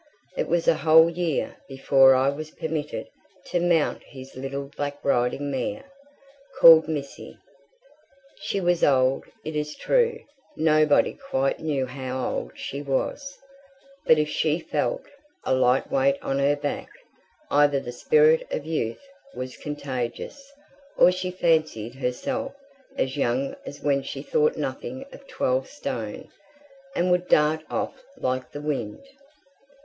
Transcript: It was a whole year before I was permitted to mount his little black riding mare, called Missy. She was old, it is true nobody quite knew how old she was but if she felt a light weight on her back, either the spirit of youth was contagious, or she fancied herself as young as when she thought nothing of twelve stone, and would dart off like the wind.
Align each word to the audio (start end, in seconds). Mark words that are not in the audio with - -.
It 0.35 0.47
was 0.47 0.67
a 0.67 0.73
whole 0.77 1.11
year 1.11 1.57
before 1.67 2.15
I 2.15 2.29
was 2.29 2.49
permitted 2.49 3.07
to 3.51 3.59
mount 3.59 4.01
his 4.01 4.35
little 4.35 4.71
black 4.75 4.97
riding 5.05 5.51
mare, 5.51 5.83
called 6.59 6.87
Missy. 6.87 7.37
She 8.41 8.59
was 8.59 8.83
old, 8.83 9.25
it 9.45 9.55
is 9.55 9.75
true 9.75 10.21
nobody 10.55 11.13
quite 11.13 11.59
knew 11.59 11.85
how 11.85 12.27
old 12.27 12.53
she 12.57 12.81
was 12.81 13.37
but 14.07 14.17
if 14.17 14.27
she 14.27 14.57
felt 14.57 15.03
a 15.43 15.53
light 15.53 15.91
weight 15.91 16.17
on 16.23 16.39
her 16.39 16.55
back, 16.55 16.89
either 17.51 17.79
the 17.79 17.91
spirit 17.91 18.47
of 18.51 18.65
youth 18.65 19.07
was 19.35 19.55
contagious, 19.55 20.51
or 20.97 21.11
she 21.11 21.29
fancied 21.29 21.93
herself 21.93 22.55
as 22.97 23.17
young 23.17 23.55
as 23.67 23.81
when 23.83 24.01
she 24.01 24.23
thought 24.23 24.57
nothing 24.57 25.05
of 25.11 25.27
twelve 25.27 25.67
stone, 25.67 26.27
and 26.95 27.11
would 27.11 27.27
dart 27.27 27.61
off 27.69 28.03
like 28.17 28.51
the 28.51 28.61
wind. 28.61 29.05